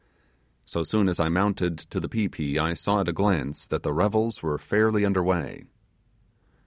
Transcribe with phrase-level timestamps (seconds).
[0.65, 3.83] So soon as I mounted to the pi pi I saw at a glance that
[3.83, 5.65] the revels were fairly under way.